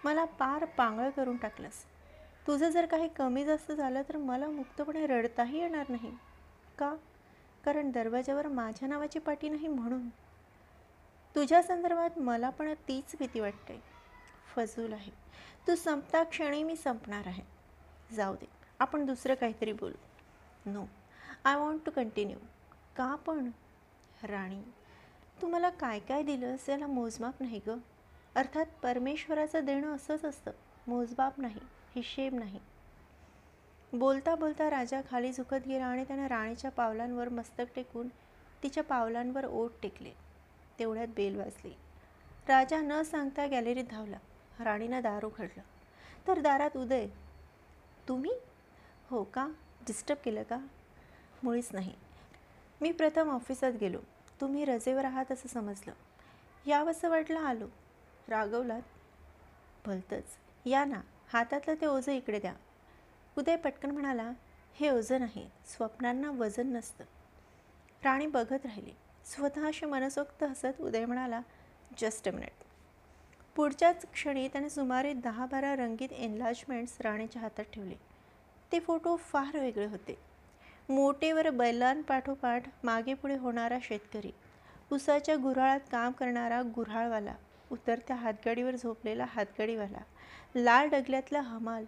[0.04, 1.86] मला पार पांगळ करून टाकलंस.
[2.48, 6.12] तुझं जर काही कमी जास्त झालं तर मला मुक्तपणे रडताही येणार नाही.
[6.78, 6.96] का?
[7.66, 10.10] कारण दरवाजावर माझ्या नावाची पाटी नाही म्हणून.
[11.36, 13.84] तुझ्या संदर्भात मला पण तीच भीती वाटते.
[14.56, 15.12] फजूल आहे.
[15.68, 17.44] तू संपता क्षणी मी संपणार आहे.
[18.16, 18.46] जाऊ दे.
[18.80, 19.98] आपण दुसरं काहीतरी बोलू.
[20.70, 20.86] No
[21.46, 22.38] I want to continue
[22.96, 23.52] का पण?
[24.24, 24.62] राणी
[25.42, 27.78] तू मला काय काय दिलंस याला मोजमाप नाही गं.
[28.36, 30.52] अर्थात परमेश्वराचं देणं असंच असतं.
[30.88, 31.60] मोजबाप नाही
[31.96, 32.60] हिशेब नाही.
[33.94, 38.08] बोलता बोलता राजा खाली झुकत गेला आणि त्यानं राणीच्या पावलांवर मस्तक टेकून
[38.64, 40.12] तिच्या पावलांवर ओठ टेकले.
[40.80, 41.76] तेवढ्यात बेल वाजली.
[42.48, 44.18] राजा न सांगता गॅलरीत धावला.
[44.60, 45.62] राणीनं दार उघडलं.
[46.28, 47.08] तर दारात उदय
[48.08, 48.32] तुम्ही?
[49.10, 49.48] हो का?
[49.88, 50.58] डिस्टर्ब केलं का?
[51.46, 51.94] मुळीच नाही.
[52.82, 54.00] मी प्रथम ऑफिसात गेलो.
[54.42, 55.94] तुम्ही रजेवर आहात असं समजलं.
[56.66, 57.68] यावंसं वाटलं आलो.
[58.28, 58.82] रागवलात.
[59.86, 60.24] भलतंच.
[60.66, 61.02] या ना.
[61.34, 62.54] हातातलं ते ओझं इकडे द्या.
[63.38, 64.32] उदय पटकन म्हणाला
[64.74, 65.50] हे ओझं नाही.
[65.66, 67.04] स्वप्नांना वजन नसतं.
[68.04, 68.92] राणी बघत राहिली.
[69.26, 71.42] स्वतःशी मनसोक्त हसत उदय म्हणाला
[71.98, 72.64] जस्ट अ मिनिट.
[73.56, 77.96] पुढच्याच क्षणी त्याने सुमारे दहा बारा रंगीत एनलार्जमेंट्स राणीच्या हातात ठेवले.
[78.72, 80.25] ते फोटो फार वेगळे होते.
[80.90, 84.32] मोटेवर बैलांपाठोपाठ मागे पुढे होणारा शेतकरी
[84.92, 87.36] उसाच्या गुऱ्हाळात काम करणारा गुऱ्हाळवाला
[87.72, 89.98] उतरत्या हातगाडीवर झोपलेला हातगाडीवाला
[90.56, 91.86] लाल डगल्यातला हमाल.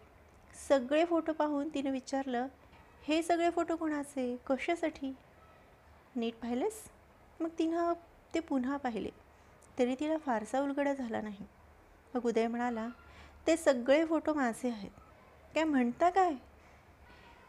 [0.68, 2.48] सगळे फोटो पाहून तिने विचारलं
[3.08, 4.36] हे सगळे फोटो कोणाचे?
[4.48, 5.16] कशासाठी?
[6.16, 6.84] नीट पाहिलेस?
[7.40, 7.94] मग तिनं
[8.34, 9.10] ते पुन्हा पाहिले.
[9.80, 11.46] तरी तिला फारसा उलगडा झाला नाही.
[12.16, 12.88] मग उदय म्हणाला
[13.48, 14.92] ते सगळे फोटो माझे आहेत.
[15.56, 16.34] काय म्हणता काय?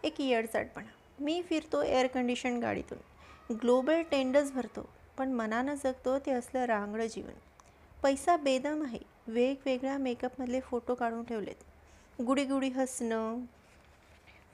[0.02, 0.97] एक येडचाटपणा.
[1.20, 2.98] मी फिरतो एअर कंडिशन गाडीतून.
[3.54, 7.32] ग्लोबल टेंडर्स भरतो पण मनानं जगतो ते असलं रांगडं जीवन.
[8.02, 8.98] पैसा बेदम आहे.
[9.26, 11.64] वेगवेगळ्या मेकअपमधले फोटो काढून ठेवलेत.
[12.22, 13.38] गुडीगुडी हसणं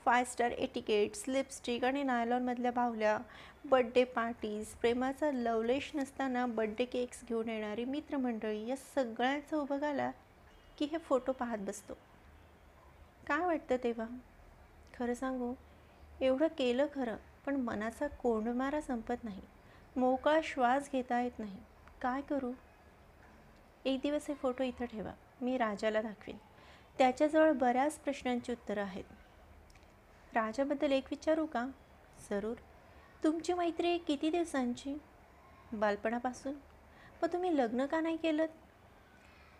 [0.04, 3.18] फाय स्टार एटिकेट्स लिपस्टिक आणि नायलॉनमधल्या बाहुल्या
[3.64, 10.10] बड्डे पार्टीज प्रेमाचा लवलेश नसताना बड्डे केक्स घेऊन येणारी मित्रमंडळी या सगळ्यांचा उभं आला
[10.78, 11.94] की हे फोटो पाहत बसतो.
[13.26, 14.06] काय वाटतं तेव्हा?
[14.98, 15.54] खरं सांगू
[16.20, 19.40] एवढं केलं खरं पण मनाचा कोंडमारा संपत नाही.
[19.96, 21.56] मोकळा श्वास घेता येत नाही.
[22.02, 22.52] काय करू?
[23.84, 25.12] एक दिवस हे फोटो इथं ठेवा.
[25.42, 26.36] मी राजाला दाखवीन.
[26.98, 29.04] त्याच्याजवळ बऱ्याच प्रश्नांची उत्तरं आहेत.
[30.34, 31.66] राजाबद्दल एक विचारू का?
[32.30, 32.54] जरूर.
[33.24, 34.98] तुमची मैत्री किती दिवसांची?
[35.72, 36.52] बालपणापासून?
[37.22, 38.46] मग तुम्ही लग्न का नाही केलं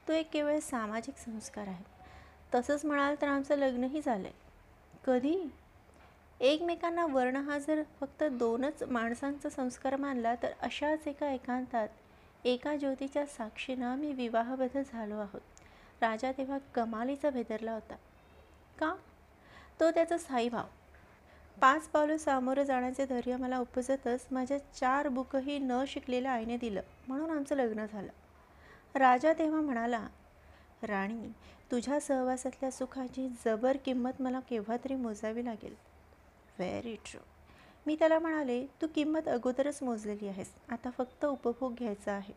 [0.08, 1.84] तो एक केवळ सामाजिक संस्कार आहे.
[2.54, 4.34] तसंच म्हणाल तर आमचं लग्नही झालं आहे
[5.06, 5.48] कधी?
[6.40, 11.88] एकमेकांना वर्ण हा जर फक्त दोनच माणसांचा संस्कार मानला तर अशाच एका एकांतात
[12.44, 15.40] एका ज्योतीच्या साक्षीनं आम्ही विवाहबद्ध झालो आहोत.
[16.00, 17.94] राजा तेव्हा कमालीचा भेदरला होता.
[18.78, 18.94] का?
[19.80, 20.64] तो त्याचा साईभाव.
[21.60, 27.30] पाच पावलं सामोरं जाण्याचे धैर्य मला उपजतच माझ्या चार बुकही न शिकलेल्या आईने दिलं म्हणून
[27.30, 28.10] आमचं लग्न झालं.
[28.94, 30.06] राजा तेव्हा म्हणाला
[30.82, 31.32] राणी
[31.70, 35.93] तुझ्या सहवासातल्या सुखाची जबर किंमत मला केव्हा तरी मोजावी लागेल.
[36.58, 37.20] व्हेरी ट्रू
[37.86, 40.52] मी त्याला म्हणाले तू किंमत अगोदरच मोजलेली आहेस.
[40.68, 42.32] आता फक्त उपभोग घ्यायचा आहे.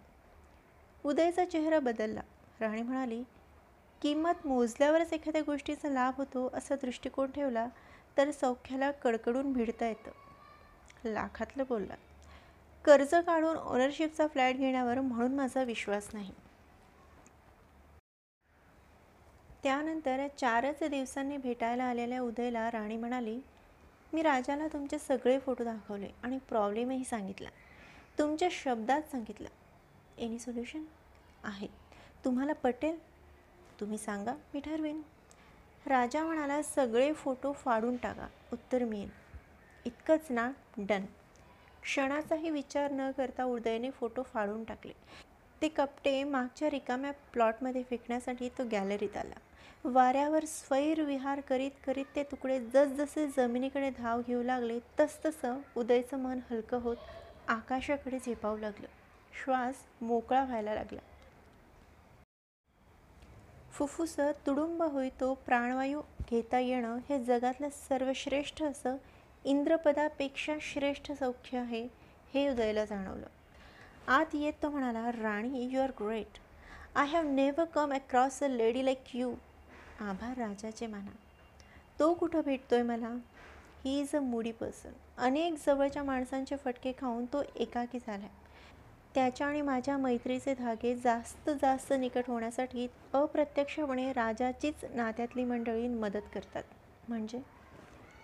[1.06, 2.21] उदयचा चेहरा बदलला.
[2.60, 3.21] राणी म्हणाली
[4.01, 7.67] किंमत मोजल्यावरच एखाद्या गोष्टीचा लाभ होतो असा दृष्टिकोन ठेवला
[8.17, 10.12] तर सौख्याला कडकडून भिडता येतं.
[11.06, 11.95] लाखातलं बोलला.
[12.86, 16.32] कर्ज काढून ओनरशिपचा फ्लॅट घेण्यावर म्हणून माझा विश्वास नाही.
[19.63, 23.39] त्यानंतर चारच दिवसांनी भेटायला आलेल्या उदयला राणी म्हणाली
[24.13, 27.50] मी राजाला तुमचे सगळे फोटो दाखवले आणि प्रॉब्लेमही सांगितला.
[28.20, 29.48] तुमच्या शब्दात सांगितलं.
[30.17, 30.84] एनी सोल्युशन
[31.43, 31.67] आहे.
[32.26, 33.00] तुम्हाला पटेल?
[33.80, 35.02] तुम्ही सांगा मी ठरवेन.
[35.86, 38.28] राजा म्हणाला सगळे फोटो फाडून टाका.
[38.54, 39.10] उत्तर मिळेल.
[39.86, 40.52] इतकंच ना?
[40.78, 41.06] डन
[41.82, 44.93] क्षणाचाही विचार न करता उदयने फोटो फाडून टाकले.
[45.62, 49.36] ते कपटे मागच्या रिकाम्या प्लॉटमध्ये फेकण्यासाठी तो गॅलरीत आला.
[49.86, 56.39] वाऱ्यावर स्वैर विहार करीत करीत ते तुकडे जसजसे जमिनीकडे धाव घेऊ लागले तसतसं उदयचं मन
[56.49, 56.97] हलकं होत
[57.47, 58.88] आकाशाकडे झेपावू लागलं.
[59.43, 60.99] श्वास मोकळा व्हायला लागला.
[63.71, 68.95] फुफ्फुस तुडुंब होईतो प्राणवायू घेता येणं हे जगातलं सर्वश्रेष्ठ असं
[69.45, 71.88] इंद्रपदापेक्षा श्रेष्ठ सौख्य आहे
[72.34, 73.27] हे उदयला जाणवलं.
[74.08, 76.38] आत येत तो म्हणाला Rani you are great
[76.95, 79.34] I have never come across a lady like you
[79.99, 81.12] आभार राजाचे माना.
[81.99, 83.17] तो कुठं भेटतोय मला?
[83.86, 88.27] ही इज अ मुडी पर्सन अनेक जवळच्या माणसांचे फटके खाऊन तो एकाकी झाला
[89.15, 96.63] त्याच्या आणि माझ्या मैत्रीचे धागे जास्त जास्त निकट होण्यासाठी अप्रत्यक्षपणे राजाचीच नात्यातली मंडळी मदत करतात.
[97.07, 97.41] म्हणजे?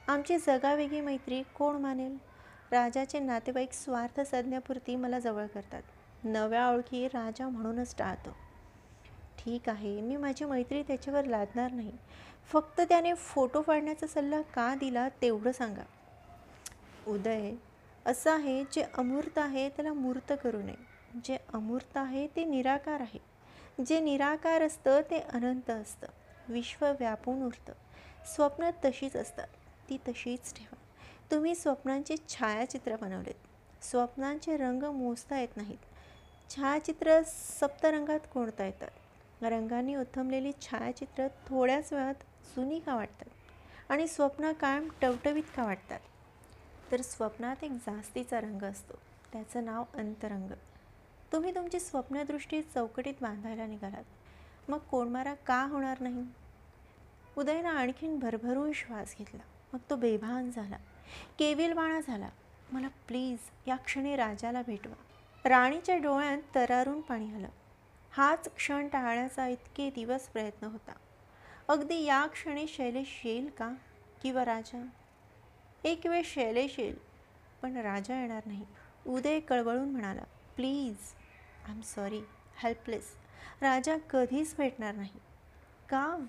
[0.08, 2.18] आमची जगावेगळी मैत्री कोण मानेल?
[2.72, 5.84] राजाचे नातेवाईक स्वार्थ साधण्यापुरती मला जवळ करतात.
[6.24, 8.36] नव्या ओळखी राजा म्हणूनच टाळतो.
[9.40, 11.92] ठीक आहे मी माझी मैत्री त्याच्यावर लादणार नाही.
[12.52, 15.84] फक्त त्याने फोटो फाडण्याचा सल्ला का दिला तेवढं सांगा.
[17.08, 17.52] उदय
[18.06, 20.76] असं आहे जे अमूर्त आहे त्याला मूर्त करू नये.
[21.24, 23.20] जे अमूर्त आहे ते निराकार आहे.
[23.84, 26.08] जे निराकार असतं ते अनंत असतं.
[26.50, 27.74] विश्व व्यापून उरतं.
[28.26, 29.48] स्वप्न तशीच असतात.
[29.90, 30.76] ती तशीच ठेवा.
[31.32, 33.84] तुम्ही स्वप्नांचे छायाचित्र बनवलेत.
[33.84, 35.78] स्वप्नांचे रंग मोजता येत नाहीत.
[36.50, 38.90] छायाचित्र सप्तरंगात कोणता येतात?
[39.46, 42.16] रंगांनी उत्थमलेली छायाचित्र थोड्याच वेळात
[42.56, 43.30] जुनी का वाटतात?
[43.90, 46.00] आणि स्वप्न कायम टवटवीत का वाटतात?
[46.92, 48.94] तर स्वप्नात एक जास्तीचा रंग असतो.
[49.34, 50.52] त्याचं नाव अंतरंग.
[51.32, 54.04] तुम्ही तुमची स्वप्नदृष्टी चौकटीत बांधायला निघालात.
[54.70, 56.24] मग कोणमारा का होणार नाही?
[57.38, 59.42] उदयनं आणखीन भरभरून श्वास घेतला.
[59.74, 60.78] मग तो बेभान झाला.
[61.40, 62.30] केविलवाणा झाला.
[62.72, 64.96] मला प्लीज या क्षणी राजाला भेटवा.
[65.50, 67.48] राणीच्या डोळ्यात तरारून पाणी आलं.
[68.14, 70.94] हाच क्षण टाळण्याचा इतके दिवस प्रयत्न होता.
[71.68, 73.74] अगदी या क्षणी शैलेश येईल का?
[74.22, 74.84] किंवा राजा?
[75.84, 76.98] एक वेळ शैलेश येईल
[77.62, 78.66] पण राजा येणार नाही.
[79.08, 80.24] उदय कळवळून म्हणाला
[80.56, 80.96] please
[81.68, 82.22] I am sorry
[82.58, 83.16] helpless
[83.62, 85.20] Raja कधीच भेटणार नाही.
[85.90, 86.26] का?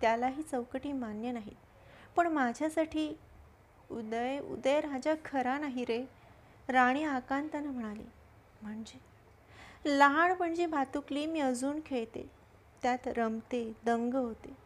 [0.00, 3.08] त्यालाही चौकटी मान्य नाहीत पण माझ्यासाठी
[3.90, 6.04] उदय उदय राजा खरा नाही रे.
[6.68, 8.04] राणी आकांतानं म्हणाली
[8.62, 9.15] म्हणजे?
[9.86, 12.30] लहान म्हणजे भातुकली मी अजून खेळते.
[12.82, 14.56] त्यात रमते दंग होते.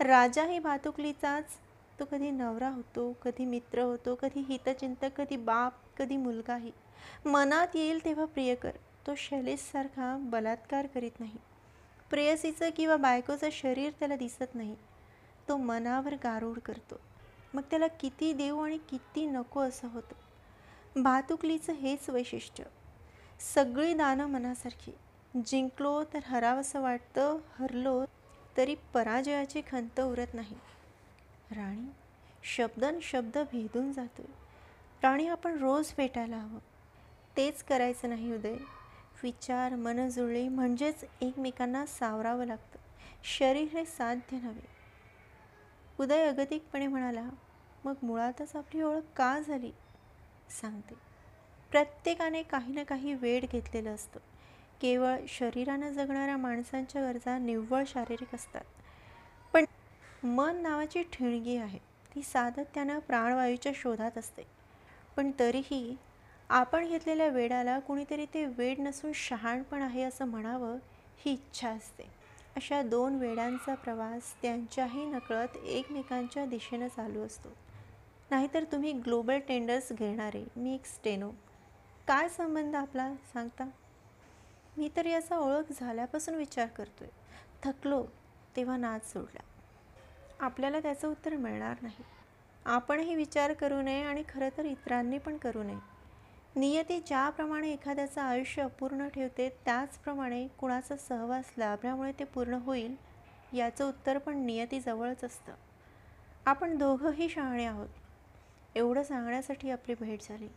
[0.00, 1.44] राजा ही भातुकलीचाच
[2.00, 6.70] तो कधी नवरा होतो कधी मित्र होतो कधी हितचिंतक कधी बाप कधी मुलगाही
[7.24, 8.70] मनात येईल तेव्हा प्रियकर
[9.06, 11.36] तो शैलेशसारखा बलात्कार करीत नाही.
[12.10, 14.76] प्रेयसीचं किंवा बायकोचं शरीर त्याला दिसत नाही.
[15.48, 17.00] तो मनावर गारूड करतो.
[17.54, 20.14] मग त्याला किती देऊ आणि किती नको असं होतं.
[21.02, 22.64] भातुकलीचं हेच वैशिष्ट्य.
[23.40, 24.92] सगळी दानं मनासारखी.
[25.46, 28.04] जिंकलो तर हरावंसं वाटतं हरलो
[28.56, 30.56] तरी पराजयाची खंत उरत नाही.
[31.50, 31.90] राणी
[32.42, 34.22] शब्दन शब्द भेदून जातो
[35.02, 36.58] राणी आपण रोज भेटायला हवं.
[37.36, 38.56] तेच करायचं नाही उदय.
[39.22, 42.78] विचार मन जुळले म्हणजेच एकमेकांना सावरावं लागतं.
[43.24, 44.66] शरीर हे साध्य नव्हे.
[46.00, 47.28] उदय अगतिकपणे म्हणाला
[47.84, 49.72] मग मुळातच आपली ओळख का झाली?
[50.60, 51.09] सांगते.
[51.70, 54.20] प्रत्येकाने काही ना काही वेळ घेतलेलं असतं.
[54.80, 58.64] केवळ शरीरानं जगणाऱ्या माणसांच्या गरजा निव्वळ शारीरिक असतात.
[59.52, 59.64] पण
[60.22, 61.78] मन नावाची ठिणगी आहे.
[62.14, 64.42] ती सातत्यानं प्राणवायूच्या शोधात असते.
[65.16, 65.96] पण तरीही
[66.48, 70.76] आपण घेतलेल्या वेडाला कुणीतरी ते वेड नसून शहाणपण आहे असं म्हणावं
[71.18, 72.04] ही इच्छा असते.
[72.56, 77.48] अशा दोन वेडांचा प्रवास त्यांच्याही नकळत एकमेकांच्या दिशेनं चालू असतो.
[78.30, 80.44] नाहीतर तुम्ही ग्लोबल टेंडर्स घेणारे.
[80.56, 81.30] मी एक स्टेनो.
[82.10, 83.14] काय संबंध आपला?
[83.14, 83.64] सांगता?
[84.76, 87.08] मी तर याचा ओळख झाल्यापासून विचार करतोय.
[87.62, 88.06] थकलो
[88.56, 89.40] तेव्हा नाच सोडला.
[90.40, 92.04] आपल्याला त्याचं उत्तर मिळणार नाही.
[92.64, 95.78] आपणही विचार करू नये आणि खरं तर इतरांनी पण करू नये.
[96.56, 102.96] नियती ज्याप्रमाणे एखाद्याचं आयुष्य अपूर्ण ठेवते त्याचप्रमाणे कुणाचा सहवास लाभल्यामुळे ते पूर्ण होईल
[103.52, 105.52] याचं उत्तर पण नियतीजवळच असतं.
[106.46, 107.88] आपण दोघंही शहाणे आहोत.
[108.74, 110.48] एवढं सांगण्यासाठी आपली भेट झाली.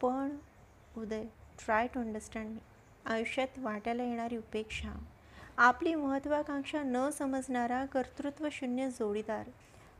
[0.00, 0.36] पण
[0.98, 1.24] उदय
[1.58, 2.58] ट्राय टू अंडरस्टँड मी
[3.06, 4.92] आयुष्यात वाट्याला येणारी उपेक्षा.
[5.56, 9.50] आपली महत्त्वाकांक्षा न समजणारा कर्तृत्वशून्य जोडीदार.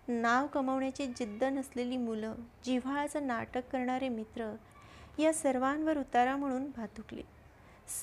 [0.08, 4.56] नाव कमवण्याची जिद्द नसलेली मुलं जिव्हाळाचं नाटक करणारे मित्र
[5.18, 7.22] या सर्वांवर उतारा म्हणून भातुकली.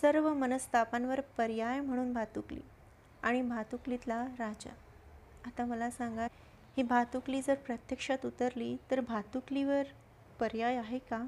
[0.02, 2.62] सर्व मनस्तापांवर पर्याय म्हणून भातुकली.
[3.24, 4.74] आणि भातुकलीतला राजा.
[5.46, 6.28] आता मला सांगा
[6.78, 9.84] ही भातुकली जर प्रत्यक्षात उतरली तर भातुकलीवर
[10.40, 11.28] पर्याय आहे का?